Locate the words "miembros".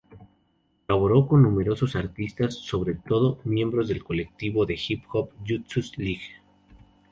3.43-3.87